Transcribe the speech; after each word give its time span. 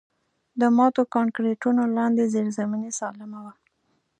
د 0.59 0.61
ماتو 0.77 1.01
کانکریټونو 1.15 1.81
لاندې 1.97 2.23
زیرزمیني 2.33 2.91
سالمه 2.99 3.39
وه 3.45 3.53